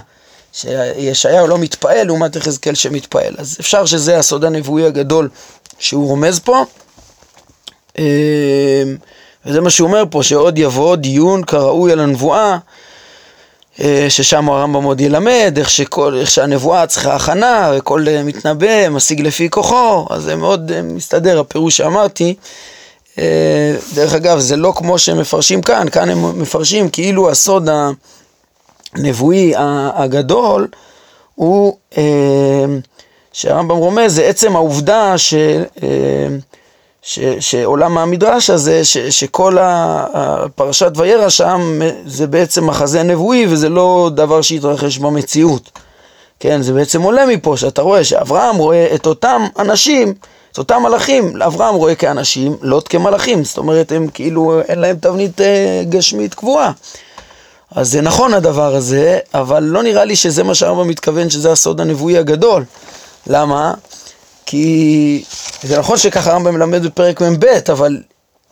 [0.53, 3.35] שישעיהו לא מתפעל לעומת יחזקאל שמתפעל.
[3.37, 5.29] אז אפשר שזה הסוד הנבואי הגדול
[5.79, 6.65] שהוא רומז פה.
[9.45, 12.57] וזה מה שהוא אומר פה, שעוד יבוא דיון כראוי על הנבואה,
[13.79, 19.21] אה, ששם הרמב"ם עוד ילמד, איך, שכל, איך שהנבואה צריכה הכנה, וכל אה, מתנבא משיג
[19.21, 22.35] לפי כוחו, אז זה מאוד אה, מסתדר, הפירוש שאמרתי.
[23.93, 27.69] דרך אגב, זה לא כמו שהם מפרשים כאן, כאן הם מפרשים כאילו הסוד
[28.95, 29.53] הנבואי
[29.93, 30.67] הגדול
[31.35, 31.77] הוא,
[33.33, 35.33] שהרמב"ם רומז, זה עצם העובדה ש...
[37.01, 44.09] ש, שעולם המדרש הזה, ש, שכל הפרשת וירא שם זה בעצם מחזה נבואי וזה לא
[44.13, 45.71] דבר שהתרחש במציאות.
[46.39, 50.13] כן, זה בעצם עולה מפה שאתה רואה שאברהם רואה את אותם אנשים,
[50.51, 55.41] את אותם מלאכים, אברהם רואה כאנשים, לוט כמלאכים, זאת אומרת הם כאילו אין להם תבנית
[55.41, 56.71] אה, גשמית קבועה.
[57.75, 61.81] אז זה נכון הדבר הזה, אבל לא נראה לי שזה מה שהרמב"ם מתכוון שזה הסוד
[61.81, 62.63] הנבואי הגדול.
[63.27, 63.73] למה?
[64.51, 65.23] כי
[65.63, 67.97] זה נכון שככה הרמב"ם מלמד בפרק מ"ב, אבל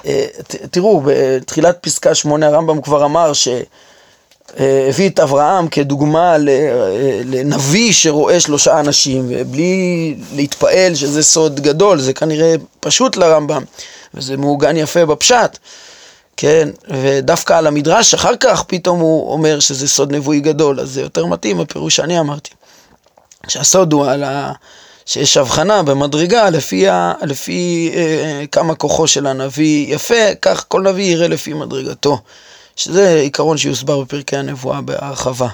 [0.06, 0.26] אה,
[0.72, 6.38] תראו, בתחילת פסקה שמונה הרמב"ם כבר אמר שהביא את אברהם כדוגמה אה,
[7.26, 13.64] לנביא שרואה שלושה אנשים, ובלי להתפעל שזה סוד גדול, זה כנראה פשוט לרמב"ם,
[14.14, 15.58] וזה מעוגן יפה בפשט.
[16.38, 16.70] כן,
[17.02, 21.26] ודווקא על המדרש אחר כך פתאום הוא אומר שזה סוד נבואי גדול, אז זה יותר
[21.26, 22.52] מתאים הפירוש שאני אמרתי.
[23.48, 24.52] שהסוד הוא על ה...
[25.10, 31.04] שיש הבחנה במדרגה לפי, ה, לפי אה, כמה כוחו של הנביא יפה, כך כל נביא
[31.04, 32.20] יראה לפי מדרגתו,
[32.76, 35.48] שזה עיקרון שיוסבר בפרקי הנבואה בהרחבה.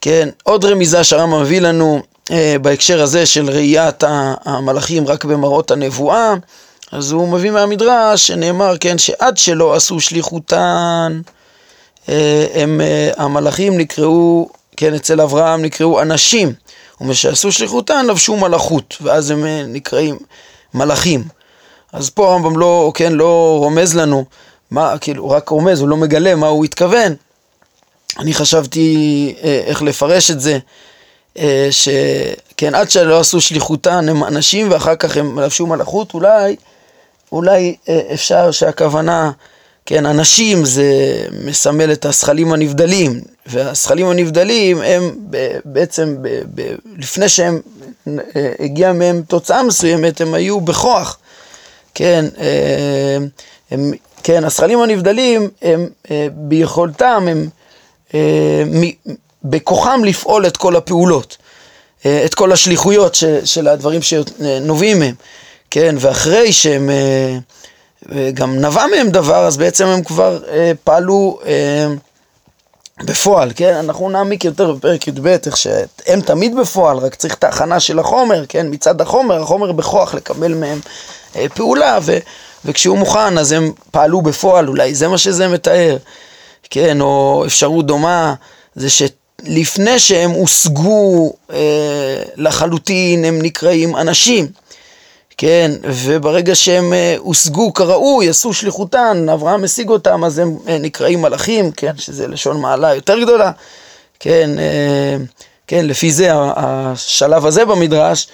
[0.00, 4.04] כן, עוד רמיזה שהרמב"ם מביא לנו אה, בהקשר הזה של ראיית
[4.44, 6.34] המלאכים רק במראות הנבואה,
[6.92, 11.20] אז הוא מביא מהמדרש שנאמר, כן, שעד שלא עשו שליחותן,
[12.08, 16.52] אה, הם, אה, המלאכים נקראו, כן, אצל אברהם נקראו אנשים.
[17.00, 20.18] ומשעשו שליחותן לבשו מלאכות, ואז הם אה, נקראים
[20.74, 21.24] מלאכים.
[21.92, 24.24] אז פה הרמב"ם לא, כן, לא רומז לנו,
[25.00, 27.14] כאילו, רק רומז, הוא לא מגלה מה הוא התכוון.
[28.18, 30.58] אני חשבתי אה, איך לפרש את זה,
[31.38, 36.56] אה, שכן, עד שלא עשו שליחותן הם אנשים ואחר כך הם לבשו מלאכות, אולי,
[37.32, 39.30] אולי אה, אפשר שהכוונה
[39.86, 40.84] כן, אנשים זה
[41.44, 45.10] מסמל את הזכלים הנבדלים, והזכלים הנבדלים הם
[45.64, 46.16] בעצם,
[46.98, 47.60] לפני שהם,
[48.08, 51.18] אה, הגיעה מהם תוצאה מסוימת, הם היו בכוח,
[51.94, 53.18] כן, אה,
[53.70, 53.92] הם,
[54.22, 57.48] כן, הזכלים הנבדלים הם אה, ביכולתם, הם
[59.44, 61.36] בכוחם לפעול את כל הפעולות,
[62.06, 65.14] את כל השליחויות של הדברים שנובעים מהם,
[65.70, 66.90] כן, ואחרי שהם
[68.08, 71.86] וגם נבע מהם דבר, אז בעצם הם כבר אה, פעלו אה,
[73.04, 73.74] בפועל, כן?
[73.74, 78.44] אנחנו נעמיק יותר בפרק י"ב, איך שהם תמיד בפועל, רק צריך את ההכנה של החומר,
[78.48, 78.66] כן?
[78.70, 80.80] מצד החומר, החומר בכוח לקבל מהם
[81.36, 82.18] אה, פעולה, ו,
[82.64, 85.96] וכשהוא מוכן אז הם פעלו בפועל, אולי זה מה שזה מתאר,
[86.70, 87.00] כן?
[87.00, 88.34] או אפשרות דומה,
[88.74, 94.46] זה שלפני שהם הושגו אה, לחלוטין, הם נקראים אנשים.
[95.36, 101.22] כן, וברגע שהם אה, הושגו כראוי, עשו שליחותן, אברהם השיג אותם, אז הם אה, נקראים
[101.22, 103.50] מלאכים, כן, שזה לשון מעלה יותר גדולה,
[104.20, 105.16] כן, אה,
[105.66, 108.28] כן, לפי זה השלב הזה במדרש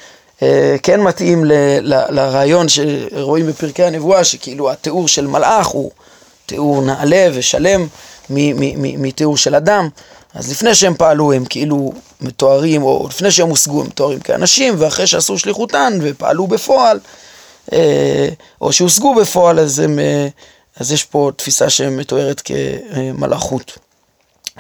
[0.83, 5.91] כן מתאים ל, ל, לרעיון שרואים בפרקי הנבואה, שכאילו התיאור של מלאך הוא
[6.47, 7.87] תיאור נעלה ושלם
[8.99, 9.89] מתיאור של אדם.
[10.35, 15.07] אז לפני שהם פעלו הם כאילו מתוארים, או לפני שהם הושגו הם מתוארים כאנשים, ואחרי
[15.07, 17.01] שעשו שליחותן ופעלו בפועל,
[17.73, 18.29] אה,
[18.61, 20.29] או שהושגו בפועל, אז, הם, אה,
[20.77, 23.79] אז יש פה תפיסה שמתוארת כמלאכות.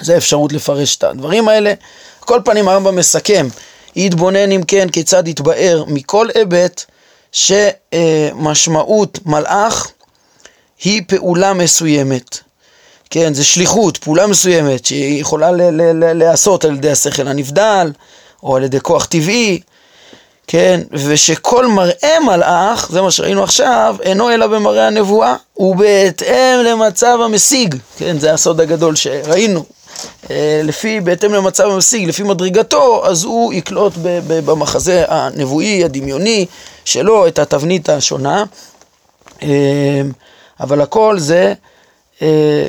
[0.00, 1.74] זה אפשרות לפרש את הדברים האלה.
[2.20, 3.48] כל פנים הרמב"ם מסכם,
[3.96, 6.85] יתבונן אם כן כיצד יתבאר מכל היבט
[7.33, 9.90] שמשמעות מלאך
[10.85, 12.38] היא פעולה מסוימת.
[13.11, 15.51] כן, זה שליחות, פעולה מסוימת שהיא יכולה
[16.14, 17.92] להיעשות על ידי השכל הנבדל,
[18.42, 19.61] או על ידי כוח טבעי,
[20.46, 27.75] כן, ושכל מראה מלאך, זה מה שראינו עכשיו, אינו אלא במראה הנבואה, ובהתאם למצב המשיג,
[27.99, 29.64] כן, זה הסוד הגדול שראינו,
[30.31, 33.92] אה, לפי, בהתאם למצב המשיג, לפי מדרגתו, אז הוא יקלוט
[34.27, 36.46] במחזה הנבואי, הדמיוני
[36.85, 38.44] שלו, את התבנית השונה,
[39.42, 40.03] אה,
[40.61, 41.55] אבל הכל זה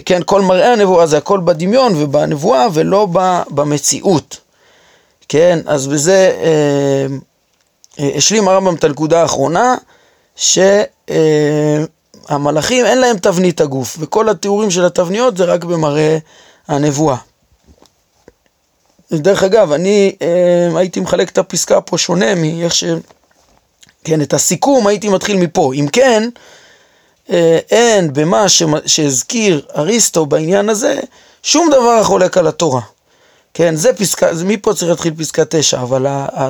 [0.06, 3.08] כן, כל מראה הנבואה זה הכל בדמיון ובנבואה ולא
[3.50, 4.38] במציאות.
[5.32, 7.06] כן, אז בזה אה,
[8.00, 9.76] אה, השלים הרמב"ם את הנקודה האחרונה,
[10.36, 11.16] שהמלאכים
[12.86, 16.18] אין להם תבנית הגוף, וכל התיאורים של התבניות זה רק במראה
[16.68, 17.16] הנבואה.
[19.12, 22.84] דרך אגב, אני אה, הייתי מחלק את הפסקה פה שונה מאיך ש...
[24.04, 25.74] כן, את הסיכום הייתי מתחיל מפה.
[25.74, 26.30] אם כן, אה,
[27.72, 28.46] אין במה
[28.86, 31.00] שהזכיר אריסטו בעניין הזה
[31.44, 32.82] שום דבר החולק על התורה.
[33.54, 36.06] כן, זה פסקה, זה מפה צריך להתחיל פסקה תשע, אבל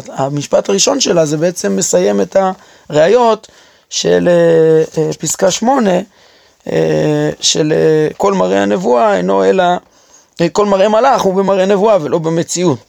[0.08, 2.38] המשפט הראשון שלה זה בעצם מסיים את
[2.90, 3.48] הראיות
[3.90, 6.00] של אה, אה, פסקה שמונה,
[7.40, 7.74] של
[8.18, 9.64] כל מראה הנבואה אינו אלא,
[10.52, 12.80] כל מראה מלאך הוא במראה נבואה ולא במציאות,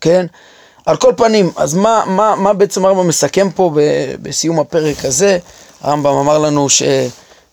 [0.00, 0.26] כן?
[0.86, 3.70] על כל פנים, אז מה, מה, מה בעצם הרמב"ם מסכם פה
[4.22, 5.38] בסיום הפרק הזה?
[5.82, 6.82] הרמב"ם אמר לנו ש...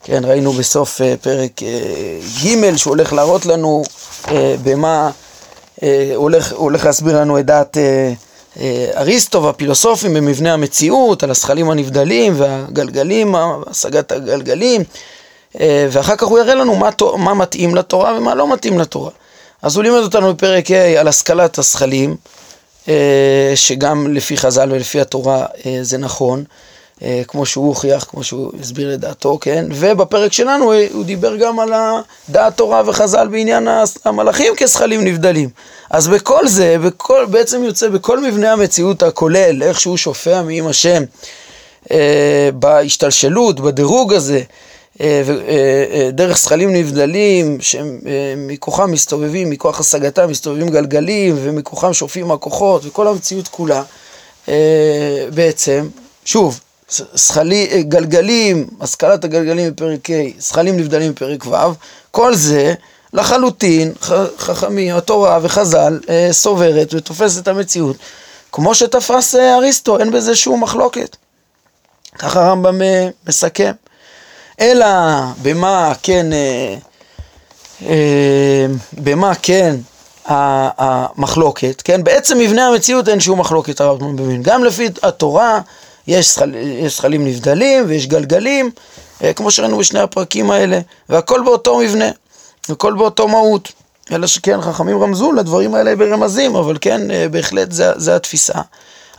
[0.08, 3.84] כן, ראינו בסוף uh, פרק uh, ג' שהוא הולך להראות לנו
[4.24, 4.30] uh,
[4.64, 5.10] במה,
[5.76, 5.82] uh,
[6.16, 8.60] הוא הולך, הוא הולך להסביר לנו את דעת uh, uh,
[8.98, 13.36] אריסטו והפילוסופים במבנה המציאות, על הזכלים הנבדלים והגלגלים,
[13.68, 14.82] השגת הגלגלים,
[15.54, 15.60] uh,
[15.92, 19.12] ואחר כך הוא יראה לנו מה, מה מתאים לתורה ומה לא מתאים לתורה.
[19.62, 22.16] אז הוא לימד אותנו בפרק ה' על השכלת הזכלים,
[22.86, 22.90] uh,
[23.56, 26.44] שגם לפי חז"ל ולפי התורה uh, זה נכון.
[27.04, 29.66] אה, כמו שהוא הוכיח, כמו שהוא הסביר לדעתו, כן?
[29.72, 31.70] ובפרק שלנו הוא דיבר גם על
[32.30, 33.68] דעת תורה וחז"ל בעניין
[34.06, 35.50] המלאכים כזכלים נבדלים.
[35.90, 41.04] אז בכל זה, בכל, בעצם יוצא בכל מבנה המציאות הכולל, איך שהוא שופע מעם השם,
[41.92, 44.42] אה, בהשתלשלות, בדירוג הזה,
[45.02, 52.86] אה, אה, אה, דרך זכלים נבדלים שמכוחם מסתובבים, מכוח השגתם מסתובבים גלגלים ומכוחם שופעים הכוחות
[52.86, 53.84] וכל המציאות כולה
[55.34, 55.88] בעצם,
[56.26, 56.60] שוב,
[57.16, 61.56] שכלי, גלגלים, השכלת הגלגלים בפרק ה', זכלים נבדלים בפרק ו',
[62.12, 62.74] כל זה
[63.14, 63.94] לחלוטין
[64.38, 67.98] חכמים, התורה וחז"ל אה, סוברת ותופסת את המציאות
[68.52, 71.16] כמו שתפס אה, אריסטו, אין בזה שום מחלוקת.
[72.20, 73.72] ככה הרמב"ם אה, מסכם.
[74.60, 74.86] אלא
[75.42, 76.76] במה כן, אה,
[77.86, 79.76] אה, במה כן
[80.26, 82.04] המחלוקת, כן?
[82.04, 84.44] בעצם מבנה המציאות אין שום מחלוקת הרמב"ם מבין.
[84.44, 85.60] גם לפי התורה
[86.08, 86.40] יש,
[86.88, 88.72] שכלים נבדלים ויש גלגלים,
[89.24, 92.10] אה, כמו שראינו בשני הפרקים האלה, והכל באותו מבנה,
[92.70, 93.72] הכל באותו מהות.
[94.12, 98.62] אלא שכן, חכמים רמזו לדברים האלה ברמזים, אבל כן, אה, בהחלט זה, זה התפיסה.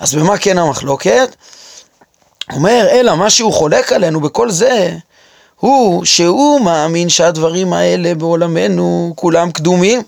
[0.01, 1.37] אז במה כן המחלוקת?
[2.53, 4.93] אומר, אלא מה שהוא חולק עלינו בכל זה,
[5.61, 10.03] הוא שהוא מאמין שהדברים האלה בעולמנו כולם קדומים.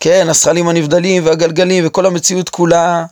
[0.00, 3.04] כן, השכלים הנבדלים והגלגלים וכל המציאות כולה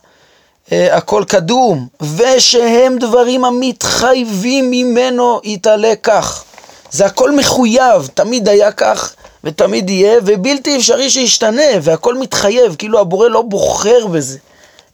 [0.73, 6.45] הכל קדום, ושהם דברים המתחייבים ממנו יתעלה כך.
[6.91, 13.29] זה הכל מחויב, תמיד היה כך ותמיד יהיה, ובלתי אפשרי שישתנה, והכל מתחייב, כאילו הבורא
[13.29, 14.39] לא בוחר בזה,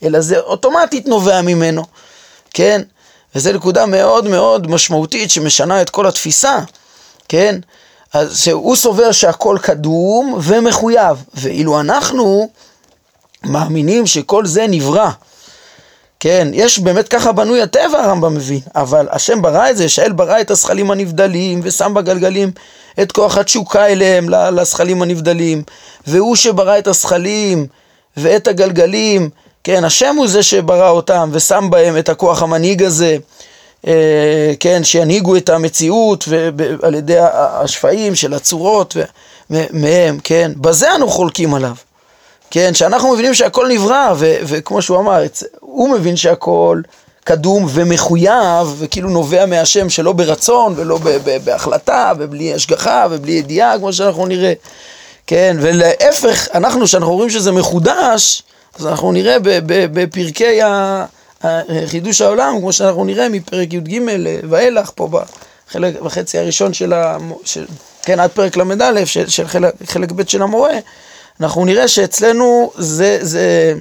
[0.02, 1.84] אלא זה אוטומטית נובע ממנו,
[2.54, 2.82] כן?
[3.34, 6.58] וזו נקודה מאוד מאוד משמעותית שמשנה את כל התפיסה,
[7.28, 7.58] כן?
[8.12, 12.48] אז שהוא סובר שהכל קדום ומחויב, ואילו אנחנו
[13.44, 15.10] מאמינים שכל זה נברא.
[16.20, 20.40] כן, יש באמת ככה בנוי הטבע, הרמב"ם מבין, אבל השם ברא את זה, שאל ברא
[20.40, 22.50] את הזכלים הנבדלים ושם בגלגלים
[23.02, 25.62] את כוח התשוקה אליהם, לזכלים הנבדלים,
[26.06, 27.66] והוא שברא את הזכלים
[28.16, 29.30] ואת הגלגלים,
[29.64, 33.16] כן, השם הוא זה שברא אותם ושם בהם את הכוח המנהיג הזה,
[33.86, 36.28] אה, כן, שינהיגו את המציאות
[36.82, 38.96] על ידי השפעים של הצורות
[39.50, 41.74] מהם, כן, בזה אנו חולקים עליו.
[42.50, 45.22] כן, שאנחנו מבינים שהכל נברא, ו- וכמו שהוא אמר,
[45.60, 46.80] הוא מבין שהכל
[47.24, 53.78] קדום ומחויב, וכאילו נובע מהשם שלא ברצון ולא ב- ב- בהחלטה ובלי השגחה ובלי ידיעה,
[53.78, 54.52] כמו שאנחנו נראה.
[55.26, 58.42] כן, ולהפך, אנחנו, שאנחנו רואים שזה מחודש,
[58.78, 59.36] אז אנחנו נראה
[59.66, 60.60] בפרקי
[61.86, 64.00] חידוש העולם, כמו שאנחנו נראה מפרק י"ג
[64.48, 65.08] ואילך, פה
[65.68, 67.16] בחלק, בחצי הראשון של ה...
[67.44, 67.66] של,
[68.02, 70.72] כן, עד פרק ל"א, של, של חלק, חלק ב' של המורה,
[71.40, 73.74] אנחנו נראה שאצלנו זה, זה,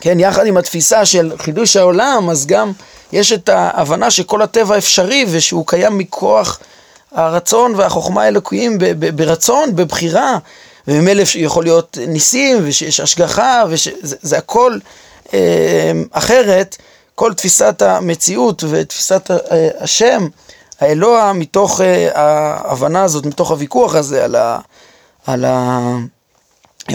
[0.00, 2.72] כן, יחד עם התפיסה של חידוש העולם, אז גם
[3.12, 6.58] יש את ההבנה שכל הטבע אפשרי ושהוא קיים מכוח
[7.12, 8.78] הרצון והחוכמה האלוקיים
[9.14, 10.38] ברצון, בבחירה,
[10.88, 14.78] וממילא יכול להיות ניסים ושיש השגחה, וזה זה הכל
[15.34, 16.76] אה, אחרת,
[17.14, 20.28] כל תפיסת המציאות ותפיסת אה, השם,
[20.80, 24.58] האלוה, מתוך אה, ההבנה הזאת, מתוך הוויכוח הזה על ה...
[25.26, 25.78] על ה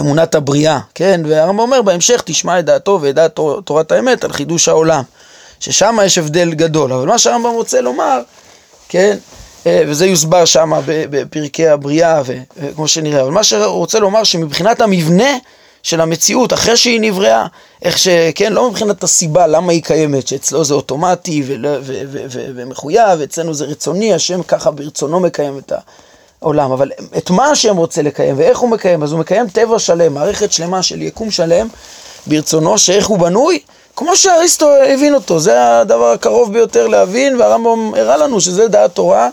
[0.00, 1.20] אמונת הבריאה, כן?
[1.24, 5.02] והרמב"ם אומר בהמשך תשמע את דעתו ואת דעת תורת האמת על חידוש העולם,
[5.60, 6.92] ששם יש הבדל גדול.
[6.92, 8.20] אבל מה שהרמב"ם רוצה לומר,
[8.88, 9.16] כן?
[9.66, 15.36] אה, וזה יוסבר שם בפרקי הבריאה וכמו שנראה, אבל מה שהוא רוצה לומר שמבחינת המבנה
[15.82, 17.46] של המציאות, אחרי שהיא נבראה,
[17.82, 18.08] איך ש...
[18.34, 21.42] כן, לא מבחינת הסיבה למה היא קיימת, שאצלו זה אוטומטי
[22.54, 25.78] ומחויב, אצלנו זה רצוני, השם ככה ברצונו מקיים את ה...
[26.40, 30.14] עולם, אבל את מה השם רוצה לקיים ואיך הוא מקיים, אז הוא מקיים טבע שלם,
[30.14, 31.68] מערכת שלמה של יקום שלם
[32.26, 33.58] ברצונו, שאיך הוא בנוי,
[33.96, 39.28] כמו שאריסטו הבין אותו, זה הדבר הקרוב ביותר להבין, והרמב"ם הראה לנו שזה דעת תורה,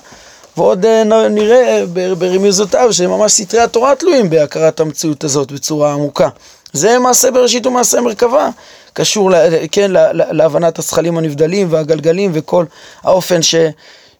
[0.57, 1.83] ועוד אה, נראה
[2.17, 6.29] ברמיזותיו שממש סתרי התורה תלויים בהכרת המציאות הזאת בצורה עמוקה.
[6.73, 8.49] זה מעשה בראשית ומעשה מרכבה,
[8.93, 9.31] קשור,
[9.71, 12.65] כן, להבנת הזכלים הנבדלים והגלגלים וכל
[13.03, 13.55] האופן ש...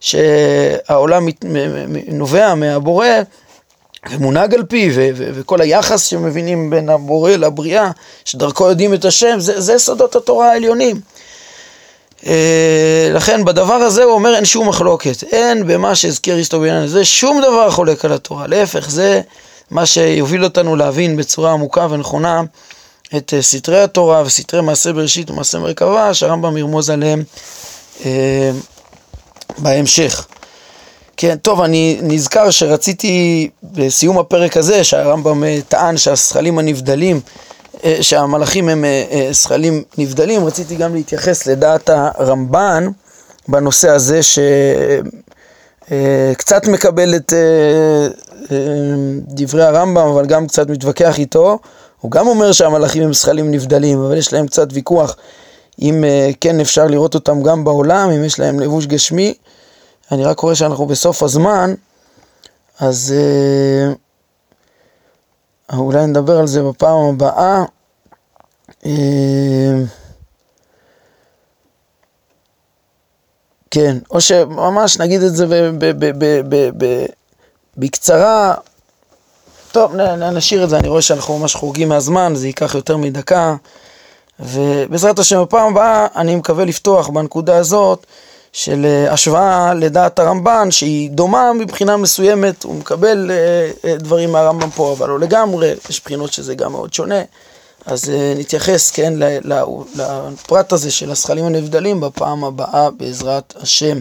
[0.00, 1.28] שהעולם
[2.08, 3.06] נובע מהבורא
[4.10, 7.90] ומונהג על פי, וכל היחס שמבינים בין הבורא לבריאה,
[8.24, 11.00] שדרכו יודעים את השם, זה, זה סודות התורה העליונים.
[12.26, 17.04] אה, לכן בדבר הזה הוא אומר אין שום מחלוקת, אין במה שהזכיר איסטו בעניין הזה
[17.04, 19.20] שום דבר חולק על התורה, להפך זה
[19.70, 22.42] מה שיוביל אותנו להבין בצורה עמוקה ונכונה
[23.16, 27.22] את אה, סתרי התורה וסתרי מעשה בראשית ומעשה מרכבה שהרמב"ם ירמוז עליהם.
[28.04, 28.50] אה,
[29.58, 30.26] בהמשך.
[31.16, 37.20] כן, טוב, אני נזכר שרציתי בסיום הפרק הזה, שהרמב"ם אה, טען שהשכלים הנבדלים,
[37.84, 42.88] אה, שהמלאכים הם אה, שכלים נבדלים, רציתי גם להתייחס לדעת הרמב"ן
[43.48, 44.20] בנושא הזה,
[45.82, 47.32] שקצת מקבל את
[49.28, 51.58] דברי הרמב"ם, אבל גם קצת מתווכח איתו.
[52.00, 55.16] הוא גם אומר שהמלאכים הם שכלים נבדלים, אבל יש להם קצת ויכוח
[55.82, 56.04] אם
[56.40, 59.34] כן אפשר לראות אותם גם בעולם, אם יש להם לבוש גשמי.
[60.12, 61.74] אני רק רואה שאנחנו בסוף הזמן,
[62.78, 63.92] אז אה,
[65.78, 67.64] אולי נדבר על זה בפעם הבאה.
[68.86, 68.92] אה,
[73.70, 75.46] כן, או שממש נגיד את זה
[77.76, 78.54] בקצרה.
[79.72, 83.54] טוב, נשאיר את זה, אני רואה שאנחנו ממש חורגים מהזמן, זה ייקח יותר מדקה.
[84.40, 88.06] ובעזרת השם בפעם הבאה אני מקווה לפתוח בנקודה הזאת
[88.56, 94.70] של אה, השוואה לדעת הרמב"ן שהיא דומה מבחינה מסוימת, הוא מקבל אה, אה, דברים מהרמב"ם
[94.70, 97.22] פה אבל לא לגמרי, יש בחינות שזה גם מאוד שונה.
[97.86, 99.14] אז נתייחס, כן,
[99.94, 104.00] לפרט הזה של השכלים הנבדלים בפעם הבאה בעזרת השם,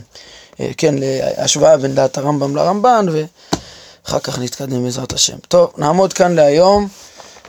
[0.77, 5.37] כן, להשוואה בין דעת הרמב"ם לרמב"ן ואחר כך נתקדם בעזרת השם.
[5.47, 6.87] טוב, נעמוד כאן להיום,